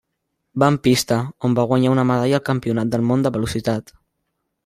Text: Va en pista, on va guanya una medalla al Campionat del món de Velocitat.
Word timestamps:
Va 0.61 0.69
en 0.73 0.77
pista, 0.87 1.17
on 1.49 1.57
va 1.59 1.65
guanya 1.73 1.91
una 1.97 2.07
medalla 2.13 2.39
al 2.39 2.43
Campionat 2.49 2.95
del 2.95 3.07
món 3.11 3.27
de 3.27 3.35
Velocitat. 3.39 3.95